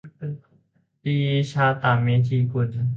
[1.03, 1.17] ลี
[1.51, 2.69] ชาตะเมธีกุล